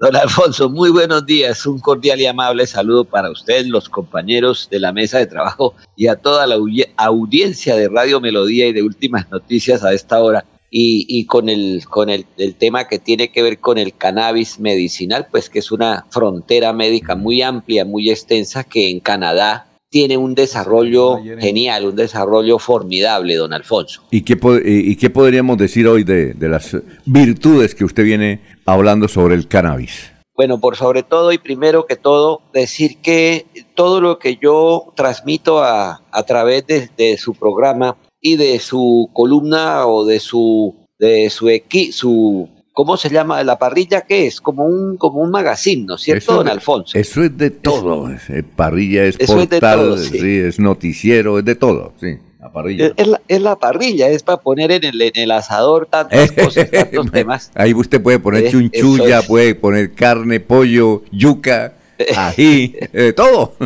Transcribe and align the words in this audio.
Don 0.00 0.16
Alfonso, 0.16 0.70
muy 0.70 0.88
buenos 0.88 1.26
días. 1.26 1.66
Un 1.66 1.78
cordial 1.78 2.18
y 2.22 2.24
amable 2.24 2.66
saludo 2.66 3.04
para 3.04 3.30
usted, 3.30 3.66
los 3.66 3.90
compañeros 3.90 4.66
de 4.70 4.80
la 4.80 4.94
mesa 4.94 5.18
de 5.18 5.26
trabajo 5.26 5.74
y 5.94 6.06
a 6.06 6.16
toda 6.16 6.46
la 6.46 6.56
audiencia 6.96 7.76
de 7.76 7.86
Radio 7.90 8.18
Melodía 8.18 8.66
y 8.66 8.72
de 8.72 8.82
Últimas 8.82 9.30
Noticias 9.30 9.84
a 9.84 9.92
esta 9.92 10.22
hora. 10.22 10.46
Y, 10.70 11.26
con, 11.26 11.50
el, 11.50 11.84
con 11.84 12.08
el, 12.08 12.24
el, 12.38 12.54
tema 12.54 12.86
que 12.86 12.98
tiene 13.00 13.30
que 13.30 13.42
ver 13.42 13.58
con 13.58 13.76
el 13.76 13.94
cannabis 13.94 14.58
medicinal, 14.60 15.26
pues 15.30 15.50
que 15.50 15.58
es 15.58 15.70
una 15.72 16.06
frontera 16.10 16.72
médica 16.72 17.16
muy 17.16 17.42
amplia, 17.42 17.84
muy 17.84 18.08
extensa, 18.08 18.64
que 18.64 18.88
en 18.88 19.00
Canadá 19.00 19.69
tiene 19.90 20.16
un 20.16 20.34
desarrollo 20.34 21.18
genial, 21.38 21.86
un 21.86 21.96
desarrollo 21.96 22.58
formidable, 22.58 23.34
don 23.34 23.52
Alfonso. 23.52 24.02
¿Y 24.10 24.22
qué, 24.22 24.38
y 24.64 24.96
qué 24.96 25.10
podríamos 25.10 25.58
decir 25.58 25.88
hoy 25.88 26.04
de, 26.04 26.34
las 26.38 26.76
virtudes 27.04 27.74
que 27.74 27.84
usted 27.84 28.04
viene 28.04 28.40
hablando 28.64 29.08
sobre 29.08 29.34
el 29.34 29.48
cannabis? 29.48 30.12
Bueno, 30.36 30.60
por 30.60 30.76
sobre 30.76 31.02
todo 31.02 31.32
y 31.32 31.38
primero 31.38 31.86
que 31.86 31.96
todo, 31.96 32.40
decir 32.54 32.98
que 33.02 33.46
todo 33.74 34.00
lo 34.00 34.18
que 34.18 34.38
yo 34.40 34.92
transmito 34.96 35.62
a, 35.62 36.02
a 36.10 36.22
través 36.22 36.66
de, 36.66 36.88
de, 36.96 37.18
su 37.18 37.34
programa 37.34 37.96
y 38.20 38.36
de 38.36 38.58
su 38.60 39.10
columna 39.12 39.86
o 39.86 40.06
de 40.06 40.20
su, 40.20 40.86
de 40.98 41.28
su, 41.30 41.48
equi, 41.48 41.92
su 41.92 42.48
¿cómo 42.80 42.96
se 42.96 43.10
llama? 43.10 43.44
La 43.44 43.58
parrilla, 43.58 44.00
¿qué 44.00 44.26
es? 44.26 44.40
Como 44.40 44.64
un, 44.64 44.96
como 44.96 45.20
un 45.20 45.30
magazine, 45.30 45.84
¿no 45.84 45.96
es 45.96 46.00
cierto, 46.00 46.36
don 46.36 46.48
Alfonso? 46.48 46.96
Eso 46.96 47.22
es 47.22 47.36
de 47.36 47.50
todo. 47.50 48.10
Eh, 48.10 48.42
parrilla 48.42 49.04
es 49.04 49.18
portal, 49.18 49.96
es, 49.98 50.04
sí. 50.06 50.38
es 50.38 50.58
noticiero, 50.58 51.38
es 51.38 51.44
de 51.44 51.56
todo, 51.56 51.92
sí. 52.00 52.16
La 52.40 52.50
parrilla. 52.50 52.94
Es, 52.96 53.40
la, 53.42 53.56
parrilla, 53.56 54.08
es 54.08 54.22
para 54.22 54.40
poner 54.40 54.72
en 54.72 54.84
el, 54.84 55.02
en 55.02 55.12
el 55.14 55.30
asador 55.30 55.88
tantas 55.90 56.32
cosas, 56.44 56.70
tantos 56.70 57.12
temas. 57.12 57.50
Ahí 57.54 57.74
usted 57.74 58.00
puede 58.00 58.18
poner 58.18 58.50
chunchulla, 58.50 59.20
puede 59.26 59.54
poner 59.54 59.92
carne, 59.92 60.40
pollo, 60.40 61.02
yuca, 61.12 61.74
ají, 62.16 62.76
eh, 62.94 63.12
todo. 63.12 63.56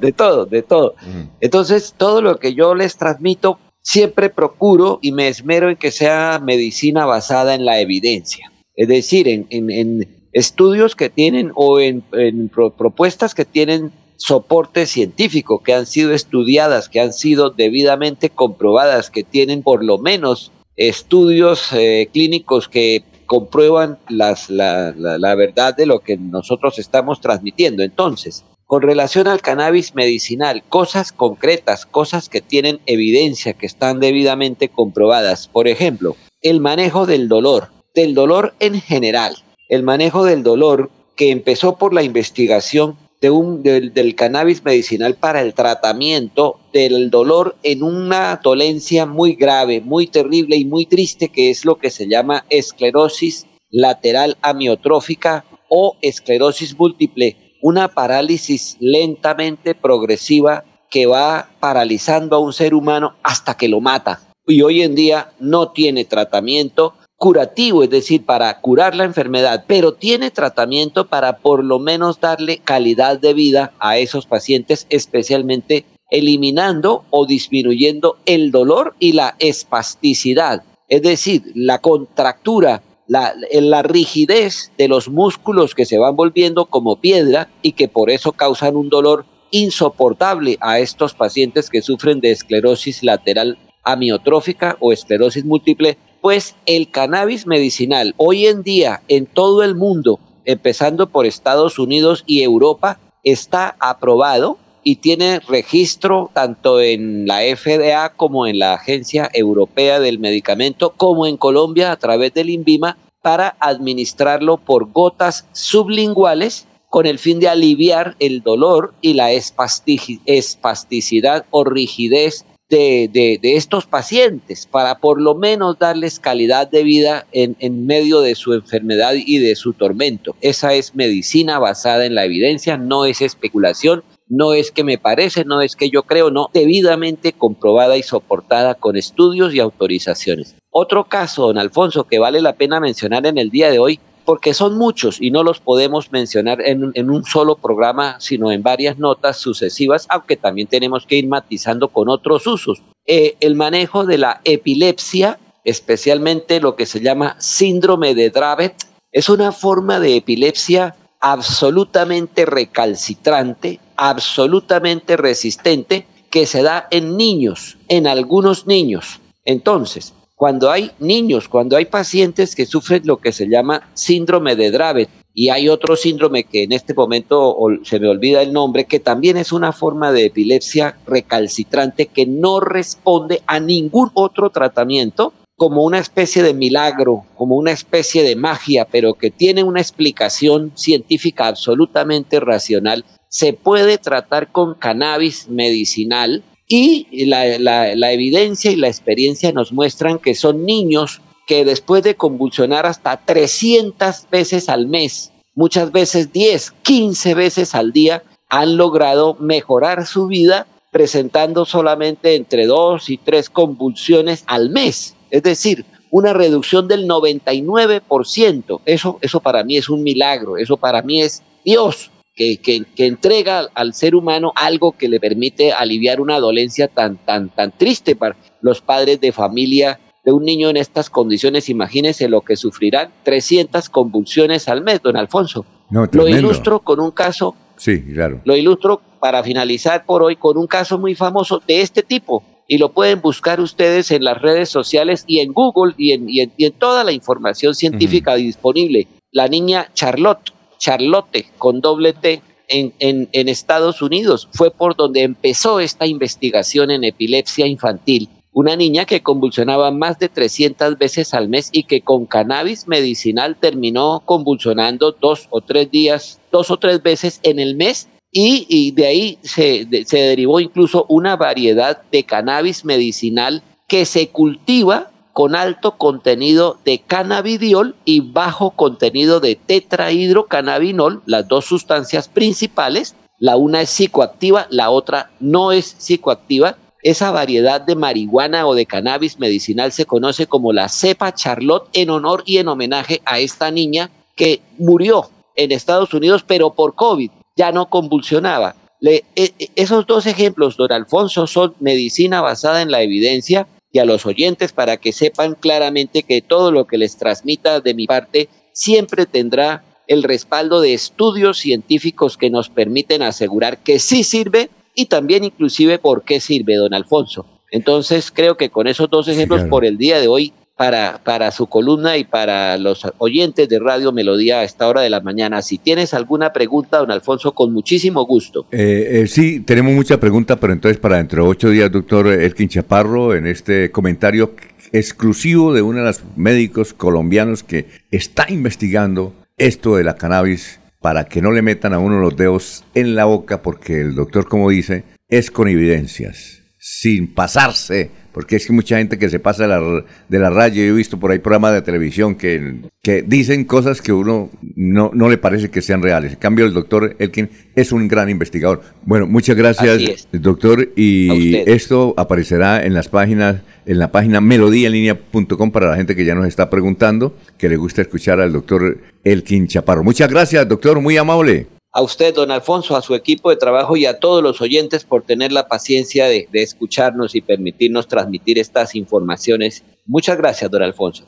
de 0.00 0.12
todo, 0.12 0.46
de 0.46 0.62
todo. 0.62 0.94
Entonces, 1.42 1.92
todo 1.94 2.22
lo 2.22 2.38
que 2.38 2.54
yo 2.54 2.74
les 2.74 2.96
transmito 2.96 3.58
siempre 3.86 4.30
procuro 4.30 4.98
y 5.00 5.12
me 5.12 5.28
esmero 5.28 5.70
en 5.70 5.76
que 5.76 5.92
sea 5.92 6.40
medicina 6.42 7.06
basada 7.06 7.54
en 7.54 7.64
la 7.64 7.80
evidencia, 7.80 8.50
es 8.74 8.88
decir, 8.88 9.28
en, 9.28 10.08
estudios 10.32 10.96
que 10.96 11.08
tienen 11.08 11.52
o 11.54 11.78
en, 11.78 12.02
propuestas 12.50 13.32
que 13.32 13.44
tienen 13.44 13.92
soporte 14.16 14.86
científico, 14.86 15.62
que 15.62 15.72
han 15.72 15.86
sido 15.86 16.12
estudiadas, 16.12 16.88
que 16.88 17.00
han 17.00 17.12
sido 17.12 17.50
debidamente 17.50 18.28
comprobadas, 18.28 19.08
que 19.08 19.22
tienen 19.22 19.62
por 19.62 19.84
lo 19.84 19.98
menos 19.98 20.50
estudios 20.74 21.72
eh, 21.72 22.08
clínicos 22.12 22.68
que 22.68 23.04
comprueban 23.24 23.98
las, 24.08 24.50
la, 24.50 24.92
la 24.96 25.34
verdad 25.36 25.76
de 25.76 25.86
lo 25.86 26.00
que 26.00 26.16
nosotros 26.16 26.78
estamos 26.80 27.20
transmitiendo. 27.20 27.84
Entonces, 27.84 28.44
con 28.66 28.82
relación 28.82 29.28
al 29.28 29.40
cannabis 29.40 29.94
medicinal, 29.94 30.62
cosas 30.68 31.12
concretas, 31.12 31.86
cosas 31.86 32.28
que 32.28 32.40
tienen 32.40 32.80
evidencia, 32.86 33.52
que 33.52 33.66
están 33.66 34.00
debidamente 34.00 34.68
comprobadas. 34.68 35.48
Por 35.48 35.68
ejemplo, 35.68 36.16
el 36.42 36.60
manejo 36.60 37.06
del 37.06 37.28
dolor, 37.28 37.70
del 37.94 38.14
dolor 38.14 38.54
en 38.60 38.80
general. 38.80 39.36
El 39.68 39.82
manejo 39.82 40.24
del 40.24 40.42
dolor 40.42 40.90
que 41.16 41.30
empezó 41.30 41.78
por 41.78 41.94
la 41.94 42.02
investigación 42.02 42.96
del 43.20 44.14
cannabis 44.14 44.62
medicinal 44.62 45.14
para 45.14 45.40
el 45.40 45.54
tratamiento 45.54 46.60
del 46.72 47.10
dolor 47.10 47.56
en 47.62 47.82
una 47.82 48.38
dolencia 48.42 49.06
muy 49.06 49.34
grave, 49.34 49.80
muy 49.80 50.06
terrible 50.06 50.56
y 50.56 50.64
muy 50.64 50.86
triste, 50.86 51.28
que 51.28 51.50
es 51.50 51.64
lo 51.64 51.76
que 51.76 51.90
se 51.90 52.06
llama 52.06 52.44
esclerosis 52.50 53.46
lateral 53.70 54.36
amiotrófica 54.42 55.44
o 55.68 55.96
esclerosis 56.02 56.78
múltiple 56.78 57.36
una 57.60 57.88
parálisis 57.88 58.76
lentamente 58.80 59.74
progresiva 59.74 60.64
que 60.90 61.06
va 61.06 61.50
paralizando 61.60 62.36
a 62.36 62.38
un 62.38 62.52
ser 62.52 62.74
humano 62.74 63.14
hasta 63.22 63.56
que 63.56 63.68
lo 63.68 63.80
mata. 63.80 64.20
Y 64.46 64.62
hoy 64.62 64.82
en 64.82 64.94
día 64.94 65.32
no 65.40 65.70
tiene 65.70 66.04
tratamiento 66.04 66.94
curativo, 67.16 67.82
es 67.82 67.90
decir, 67.90 68.24
para 68.24 68.60
curar 68.60 68.94
la 68.94 69.04
enfermedad, 69.04 69.64
pero 69.66 69.94
tiene 69.94 70.30
tratamiento 70.30 71.06
para 71.06 71.38
por 71.38 71.64
lo 71.64 71.78
menos 71.78 72.20
darle 72.20 72.58
calidad 72.58 73.18
de 73.18 73.34
vida 73.34 73.72
a 73.78 73.98
esos 73.98 74.26
pacientes, 74.26 74.86
especialmente 74.90 75.84
eliminando 76.10 77.04
o 77.10 77.26
disminuyendo 77.26 78.18
el 78.26 78.50
dolor 78.52 78.94
y 78.98 79.12
la 79.12 79.34
espasticidad, 79.38 80.62
es 80.88 81.02
decir, 81.02 81.42
la 81.54 81.80
contractura 81.80 82.82
la, 83.06 83.82
rigidez 83.82 84.72
de 84.78 84.88
los 84.88 85.08
músculos 85.08 85.74
que 85.74 85.84
se 85.84 85.98
van 85.98 86.16
volviendo 86.16 86.66
como 86.66 86.96
piedra 86.96 87.48
y 87.62 87.72
que 87.72 87.88
por 87.88 88.10
eso 88.10 88.32
causan 88.32 88.76
un 88.76 88.88
dolor 88.88 89.24
insoportable 89.50 90.58
a 90.60 90.80
estos 90.80 91.14
pacientes 91.14 91.70
que 91.70 91.82
sufren 91.82 92.20
de 92.20 92.32
esclerosis 92.32 93.02
lateral 93.02 93.58
amiotrófica 93.84 94.76
o 94.80 94.92
esclerosis 94.92 95.44
múltiple, 95.44 95.96
pues 96.20 96.56
el 96.66 96.90
cannabis 96.90 97.46
medicinal 97.46 98.14
hoy 98.16 98.46
en 98.46 98.62
día 98.62 99.02
en 99.06 99.26
todo 99.26 99.62
el 99.62 99.76
mundo, 99.76 100.18
empezando 100.44 101.08
por 101.08 101.26
Estados 101.26 101.78
Unidos 101.78 102.24
y 102.26 102.42
Europa, 102.42 102.98
está 103.22 103.76
aprobado 103.78 104.58
y 104.88 104.96
tiene 104.96 105.40
registro 105.40 106.30
tanto 106.32 106.80
en 106.80 107.26
la 107.26 107.40
FDA 107.40 108.10
como 108.10 108.46
en 108.46 108.60
la 108.60 108.74
Agencia 108.74 109.28
Europea 109.32 109.98
del 109.98 110.20
Medicamento, 110.20 110.94
como 110.96 111.26
en 111.26 111.36
Colombia 111.36 111.90
a 111.90 111.96
través 111.96 112.32
del 112.34 112.50
INVIMA, 112.50 112.96
para 113.20 113.56
administrarlo 113.58 114.58
por 114.58 114.92
gotas 114.92 115.48
sublinguales 115.50 116.68
con 116.88 117.06
el 117.06 117.18
fin 117.18 117.40
de 117.40 117.48
aliviar 117.48 118.14
el 118.20 118.42
dolor 118.42 118.94
y 119.00 119.14
la 119.14 119.32
espasticidad 119.32 121.46
o 121.50 121.64
rigidez 121.64 122.44
de, 122.68 123.08
de, 123.12 123.56
estos 123.56 123.86
pacientes 123.86 124.66
para 124.66 124.98
por 124.98 125.20
lo 125.20 125.34
menos 125.34 125.78
darles 125.78 126.18
calidad 126.18 126.68
de 126.68 126.82
vida 126.82 127.26
en, 127.32 127.56
en, 127.60 127.86
medio 127.86 128.20
de 128.20 128.34
su 128.34 128.54
enfermedad 128.54 129.14
y 129.14 129.38
de 129.38 129.54
su 129.54 129.72
tormento. 129.72 130.34
Esa 130.40 130.74
es 130.74 130.94
medicina 130.94 131.58
basada 131.58 132.06
en 132.06 132.14
la 132.14 132.24
evidencia, 132.24 132.76
no 132.76 133.04
es 133.04 133.20
especulación, 133.20 134.02
no 134.28 134.54
es 134.54 134.72
que 134.72 134.84
me 134.84 134.98
parece, 134.98 135.44
no 135.44 135.60
es 135.60 135.76
que 135.76 135.90
yo 135.90 136.02
creo, 136.02 136.30
no, 136.30 136.50
debidamente 136.52 137.32
comprobada 137.32 137.96
y 137.96 138.02
soportada 138.02 138.74
con 138.74 138.96
estudios 138.96 139.54
y 139.54 139.60
autorizaciones. 139.60 140.56
Otro 140.70 141.04
caso, 141.04 141.46
don 141.46 141.58
Alfonso, 141.58 142.04
que 142.04 142.18
vale 142.18 142.40
la 142.40 142.54
pena 142.54 142.80
mencionar 142.80 143.26
en 143.26 143.38
el 143.38 143.50
día 143.50 143.70
de 143.70 143.78
hoy, 143.78 144.00
porque 144.26 144.52
son 144.52 144.76
muchos 144.76 145.22
y 145.22 145.30
no 145.30 145.42
los 145.42 145.60
podemos 145.60 146.12
mencionar 146.12 146.60
en, 146.60 147.10
un 147.10 147.24
solo 147.24 147.56
programa, 147.56 148.16
sino 148.20 148.50
en 148.50 148.62
varias 148.62 148.98
notas 148.98 149.38
sucesivas, 149.38 150.06
aunque 150.10 150.36
también 150.36 150.68
tenemos 150.68 151.06
que 151.06 151.16
ir 151.16 151.28
matizando 151.28 151.88
con 151.88 152.10
otros 152.10 152.46
usos. 152.46 152.82
Eh, 153.06 153.36
el 153.40 153.54
manejo 153.54 154.04
de 154.04 154.18
la 154.18 154.40
epilepsia, 154.44 155.38
especialmente 155.64 156.60
lo 156.60 156.74
que 156.74 156.86
se 156.86 157.00
llama 157.00 157.36
síndrome 157.38 158.14
de 158.14 158.30
Dravet, 158.30 158.74
es 159.12 159.28
una 159.28 159.52
forma 159.52 160.00
de 160.00 160.16
epilepsia 160.16 160.96
absolutamente 161.20 162.44
recalcitrante, 162.44 163.78
absolutamente 163.96 165.16
resistente 165.16 166.06
que 166.30 166.46
se 166.46 166.62
da 166.62 166.88
en 166.90 167.16
niños, 167.16 167.78
en 167.88 168.08
algunos 168.08 168.66
niños. 168.66 169.20
Entonces, 169.44 170.12
cuando 170.36 170.70
hay 170.70 170.90
niños, 171.00 171.48
cuando 171.48 171.76
hay 171.76 171.86
pacientes 171.86 172.54
que 172.54 172.66
sufren 172.66 173.02
lo 173.06 173.16
que 173.16 173.32
se 173.32 173.48
llama 173.48 173.88
síndrome 173.94 174.54
de 174.54 174.70
Dravet, 174.70 175.08
y 175.32 175.48
hay 175.48 175.68
otro 175.68 175.96
síndrome 175.96 176.44
que 176.44 176.62
en 176.62 176.72
este 176.72 176.94
momento 176.94 177.56
se 177.82 177.98
me 177.98 178.08
olvida 178.08 178.42
el 178.42 178.52
nombre, 178.52 178.84
que 178.84 179.00
también 179.00 179.36
es 179.36 179.52
una 179.52 179.72
forma 179.72 180.12
de 180.12 180.26
epilepsia 180.26 180.98
recalcitrante 181.06 182.06
que 182.06 182.26
no 182.26 182.60
responde 182.60 183.42
a 183.46 183.60
ningún 183.60 184.10
otro 184.14 184.50
tratamiento, 184.50 185.32
como 185.56 185.84
una 185.84 185.98
especie 185.98 186.42
de 186.42 186.52
milagro, 186.52 187.24
como 187.34 187.56
una 187.56 187.72
especie 187.72 188.22
de 188.22 188.36
magia, 188.36 188.86
pero 188.90 189.14
que 189.14 189.30
tiene 189.30 189.62
una 189.62 189.80
explicación 189.80 190.72
científica 190.74 191.48
absolutamente 191.48 192.40
racional. 192.40 193.04
Se 193.28 193.54
puede 193.54 193.96
tratar 193.98 194.52
con 194.52 194.74
cannabis 194.74 195.48
medicinal 195.48 196.44
y 196.68 197.26
la, 197.26 198.12
evidencia 198.12 198.70
y 198.70 198.76
la 198.76 198.88
experiencia 198.88 199.52
nos 199.52 199.72
muestran 199.72 200.18
que 200.18 200.34
son 200.34 200.64
niños 200.64 201.20
que 201.46 201.64
después 201.64 202.02
de 202.02 202.16
convulsionar 202.16 202.86
hasta 202.86 203.16
300 203.18 204.26
veces 204.30 204.68
al 204.68 204.88
mes, 204.88 205.32
muchas 205.54 205.92
veces 205.92 206.32
10, 206.32 206.72
15 206.82 207.34
veces 207.34 207.74
al 207.74 207.92
día, 207.92 208.22
han 208.48 208.76
logrado 208.76 209.36
mejorar 209.38 210.06
su 210.06 210.26
vida 210.26 210.66
presentando 210.90 211.64
solamente 211.64 212.34
entre 212.34 212.66
2 212.66 213.10
y 213.10 213.18
3 213.18 213.50
convulsiones 213.50 214.42
al 214.46 214.70
mes. 214.70 215.14
Es 215.30 215.42
decir, 215.42 215.84
una 216.10 216.32
reducción 216.32 216.88
del 216.88 217.06
99%. 217.06 218.80
Eso, 218.84 219.18
eso 219.20 219.40
para 219.40 219.62
mí 219.62 219.76
es 219.76 219.88
un 219.88 220.02
milagro, 220.02 220.56
eso 220.56 220.76
para 220.76 221.02
mí 221.02 221.20
es 221.20 221.42
Dios 221.64 222.10
que, 222.36 222.58
que, 222.58 223.06
entrega 223.06 223.66
al 223.74 223.94
ser 223.94 224.14
humano 224.14 224.52
algo 224.54 224.92
que 224.92 225.08
le 225.08 225.18
permite 225.18 225.72
aliviar 225.72 226.20
una 226.20 226.38
dolencia 226.38 226.86
tan, 226.86 227.16
tan, 227.16 227.48
tan 227.48 227.72
triste 227.72 228.14
para 228.14 228.36
los 228.60 228.82
padres 228.82 229.20
de 229.22 229.32
familia 229.32 229.98
de 230.22 230.32
un 230.32 230.44
niño 230.44 230.68
en 230.68 230.76
estas 230.76 231.08
condiciones, 231.08 231.68
imagínese 231.70 232.28
lo 232.28 232.42
que 232.42 232.56
sufrirán, 232.56 233.10
300 233.22 233.88
convulsiones 233.88 234.68
al 234.68 234.82
mes, 234.82 235.00
don 235.00 235.16
Alfonso. 235.16 235.64
lo 235.90 236.28
ilustro 236.28 236.80
con 236.80 237.00
un 237.00 237.12
caso. 237.12 237.54
Sí, 237.76 238.02
claro. 238.02 238.42
Lo 238.44 238.56
ilustro 238.56 239.00
para 239.20 239.42
finalizar 239.42 240.04
por 240.04 240.22
hoy 240.22 240.36
con 240.36 240.58
un 240.58 240.66
caso 240.66 240.98
muy 240.98 241.14
famoso 241.14 241.62
de 241.66 241.80
este 241.80 242.02
tipo. 242.02 242.42
Y 242.68 242.78
lo 242.78 242.92
pueden 242.92 243.20
buscar 243.20 243.60
ustedes 243.60 244.10
en 244.10 244.24
las 244.24 244.42
redes 244.42 244.68
sociales 244.68 245.24
y 245.28 245.38
en 245.38 245.52
Google 245.52 245.94
y 245.96 246.10
en, 246.10 246.28
y 246.28 246.40
en, 246.40 246.72
toda 246.72 247.04
la 247.04 247.12
información 247.12 247.76
científica 247.76 248.34
disponible. 248.34 249.06
La 249.30 249.46
niña 249.46 249.88
Charlotte, 249.94 250.52
Charlotte 250.78 251.46
con 251.58 251.80
doble 251.80 252.12
T, 252.12 252.42
en, 252.68 253.48
Estados 253.48 254.02
Unidos. 254.02 254.48
Fue 254.52 254.70
por 254.70 254.96
donde 254.96 255.22
empezó 255.22 255.80
esta 255.80 256.06
investigación 256.06 256.90
en 256.90 257.04
epilepsia 257.04 257.66
infantil 257.66 258.28
una 258.52 258.74
niña 258.74 259.04
que 259.04 259.20
convulsionaba 259.20 259.90
más 259.90 260.18
de 260.18 260.30
300 260.30 260.96
veces 260.96 261.34
al 261.34 261.50
mes 261.50 261.68
y 261.72 261.82
que 261.82 262.00
con 262.00 262.24
cannabis 262.24 262.88
medicinal 262.88 263.54
terminó 263.54 264.22
convulsionando 264.24 265.12
dos 265.12 265.46
o 265.50 265.60
tres 265.60 265.90
días, 265.90 266.40
dos 266.50 266.70
o 266.70 266.78
tres 266.78 267.02
veces 267.02 267.38
en 267.42 267.58
el 267.58 267.76
mes 267.76 268.08
y, 268.32 268.92
de 268.92 269.06
ahí 269.06 269.38
se, 269.42 269.86
se 270.06 270.18
derivó 270.18 270.58
incluso 270.58 271.04
una 271.10 271.36
variedad 271.36 272.00
de 272.10 272.24
cannabis 272.24 272.86
medicinal 272.86 273.62
que 273.88 274.06
se 274.06 274.28
cultiva 274.28 275.10
con 275.36 275.54
alto 275.54 275.98
contenido 275.98 276.78
de 276.86 277.00
cannabidiol 277.00 277.94
y 278.06 278.20
bajo 278.20 278.70
contenido 278.70 279.38
de 279.38 279.54
tetrahidrocannabinol, 279.54 281.20
las 281.26 281.46
dos 281.46 281.66
sustancias 281.66 282.26
principales. 282.26 283.14
La 283.38 283.58
una 283.58 283.82
es 283.82 283.90
psicoactiva, 283.90 284.66
la 284.70 284.88
otra 284.88 285.30
no 285.38 285.72
es 285.72 285.94
psicoactiva 285.98 286.78
esa 287.02 287.32
variedad 287.32 287.82
de 287.82 287.96
marihuana 287.96 288.66
o 288.66 288.74
de 288.74 288.86
cannabis 288.86 289.38
medicinal 289.38 289.92
se 289.92 290.06
conoce 290.06 290.46
como 290.46 290.72
la 290.72 290.88
cepa 290.88 291.34
Charlotte 291.34 291.90
en 291.92 292.08
honor 292.08 292.42
y 292.46 292.56
en 292.56 292.68
homenaje 292.68 293.20
a 293.26 293.38
esta 293.38 293.70
niña 293.70 294.10
que 294.36 294.62
murió 294.78 295.28
en 295.54 295.70
Estados 295.70 296.14
Unidos, 296.14 296.44
pero 296.46 296.72
por 296.72 296.94
COVID, 296.94 297.30
ya 297.56 297.72
no 297.72 297.90
convulsionaba. 297.90 298.74
E, 299.02 299.22
e, 299.36 299.52
esos 299.76 300.06
dos 300.06 300.24
ejemplos, 300.24 300.78
don 300.78 300.90
Alfonso, 300.92 301.46
son 301.46 301.74
medicina 301.78 302.40
basada 302.40 302.80
en 302.80 302.90
la 302.90 303.02
evidencia 303.02 303.66
y 303.96 303.98
a 303.98 304.04
los 304.04 304.26
oyentes 304.26 304.74
para 304.74 304.98
que 304.98 305.10
sepan 305.10 305.54
claramente 305.54 306.22
que 306.22 306.42
todo 306.42 306.70
lo 306.70 306.86
que 306.86 306.98
les 306.98 307.16
transmita 307.16 307.80
de 307.80 307.94
mi 307.94 308.06
parte 308.06 308.50
siempre 308.72 309.24
tendrá 309.24 309.84
el 310.06 310.22
respaldo 310.22 310.82
de 310.82 310.92
estudios 310.92 311.56
científicos 311.56 312.36
que 312.36 312.50
nos 312.50 312.68
permiten 312.68 313.22
asegurar 313.22 313.78
que 313.78 313.98
sí 313.98 314.22
sirve 314.22 314.68
y 314.94 315.06
también 315.06 315.44
inclusive 315.44 315.98
por 315.98 316.24
qué 316.24 316.40
sirve 316.40 316.74
don 316.74 316.92
Alfonso. 316.92 317.46
Entonces 317.70 318.30
creo 318.30 318.58
que 318.58 318.68
con 318.68 318.86
esos 318.86 319.08
dos 319.08 319.28
ejemplos 319.28 319.62
por 319.70 319.86
el 319.86 319.96
día 319.96 320.20
de 320.20 320.28
hoy, 320.28 320.52
para, 320.76 321.20
para 321.24 321.50
su 321.50 321.66
columna 321.66 322.16
y 322.18 322.24
para 322.24 322.76
los 322.76 323.06
oyentes 323.18 323.68
de 323.68 323.78
Radio 323.78 324.12
Melodía 324.12 324.60
a 324.60 324.64
esta 324.64 324.86
hora 324.86 325.00
de 325.00 325.10
la 325.10 325.20
mañana, 325.20 325.62
si 325.62 325.78
tienes 325.78 326.12
alguna 326.12 326.52
pregunta, 326.52 326.98
don 326.98 327.10
Alfonso, 327.10 327.52
con 327.52 327.72
muchísimo 327.72 328.26
gusto. 328.26 328.66
Eh, 328.70 329.22
eh, 329.22 329.26
sí, 329.26 329.60
tenemos 329.60 329.94
mucha 329.94 330.20
pregunta, 330.20 330.56
pero 330.56 330.72
entonces 330.72 330.98
para 330.98 331.16
dentro 331.16 331.44
de 331.44 331.48
ocho 331.48 331.70
días, 331.70 331.90
doctor 331.90 332.28
Elkin 332.28 332.68
Chaparro, 332.68 333.34
en 333.34 333.46
este 333.46 333.90
comentario 333.90 334.54
exclusivo 334.92 335.72
de 335.72 335.82
uno 335.82 335.98
de 335.98 336.04
los 336.04 336.20
médicos 336.36 336.92
colombianos 336.92 337.62
que 337.62 337.86
está 338.10 338.46
investigando 338.50 339.32
esto 339.56 339.96
de 339.96 340.04
la 340.04 340.16
cannabis 340.16 340.80
para 341.00 341.24
que 341.24 341.40
no 341.40 341.52
le 341.52 341.62
metan 341.62 341.92
a 341.92 341.98
uno 341.98 342.18
los 342.18 342.36
dedos 342.36 342.84
en 342.94 343.14
la 343.14 343.24
boca, 343.24 343.62
porque 343.62 344.00
el 344.00 344.14
doctor, 344.14 344.48
como 344.48 344.70
dice, 344.70 345.04
es 345.28 345.50
con 345.50 345.68
evidencias, 345.68 346.62
sin 346.78 347.32
pasarse, 347.32 348.10
porque 348.36 348.56
es 348.56 348.66
que 348.66 348.74
mucha 348.74 348.98
gente 348.98 349.18
que 349.18 349.30
se 349.30 349.40
pasa 349.40 349.62
de 349.62 349.70
la, 349.70 350.04
de 350.28 350.38
la 350.38 350.50
raya, 350.50 350.74
yo 350.74 350.82
he 350.82 350.92
visto 350.92 351.18
por 351.18 351.30
ahí 351.30 351.38
programas 351.38 351.72
de 351.72 351.80
televisión 351.80 352.34
que, 352.34 352.82
que 353.02 353.22
dicen 353.22 353.64
cosas 353.64 354.02
que 354.02 354.12
uno 354.12 354.50
no, 354.74 355.10
no 355.14 355.30
le 355.30 355.38
parece 355.38 355.70
que 355.70 355.80
sean 355.80 356.02
reales. 356.02 356.34
En 356.34 356.38
cambio, 356.38 356.66
el 356.66 356.74
doctor 356.74 357.16
Elkin 357.18 357.48
es 357.74 357.92
un 357.92 358.08
gran 358.08 358.28
investigador. 358.28 358.82
Bueno, 359.06 359.26
muchas 359.26 359.56
gracias, 359.56 360.28
doctor, 360.32 360.86
y 360.96 361.56
esto 361.64 362.12
aparecerá 362.18 362.84
en 362.84 362.92
las 362.92 363.08
páginas 363.08 363.62
en 363.86 363.98
la 363.98 364.12
página 364.12 364.42
melodíaenlínea.com 364.42 365.70
para 365.70 365.88
la 365.88 365.96
gente 365.96 366.14
que 366.14 366.26
ya 366.26 366.34
nos 366.34 366.46
está 366.46 366.68
preguntando, 366.68 367.34
que 367.56 367.70
le 367.70 367.78
gusta 367.78 368.02
escuchar 368.02 368.38
al 368.42 368.52
doctor 368.52 368.98
Elkin 369.24 369.66
Chaparro. 369.66 370.04
Muchas 370.04 370.28
gracias, 370.28 370.68
doctor, 370.68 371.00
muy 371.00 371.16
amable. 371.16 371.68
A 371.96 372.02
usted, 372.02 372.34
don 372.34 372.50
Alfonso, 372.50 372.94
a 372.94 373.00
su 373.00 373.14
equipo 373.14 373.48
de 373.48 373.56
trabajo 373.56 373.96
y 373.96 374.04
a 374.04 374.18
todos 374.18 374.42
los 374.42 374.60
oyentes 374.60 375.02
por 375.02 375.22
tener 375.22 375.50
la 375.50 375.66
paciencia 375.66 376.26
de, 376.26 376.46
escucharnos 376.52 377.34
y 377.34 377.40
permitirnos 377.40 378.06
transmitir 378.06 378.58
estas 378.58 378.94
informaciones. 378.94 379.82
Muchas 380.04 380.36
gracias, 380.36 380.70
don 380.70 380.82
Alfonso. 380.82 381.24